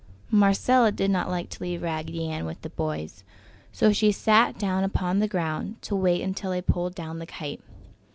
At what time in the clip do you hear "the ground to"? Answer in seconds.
5.19-5.95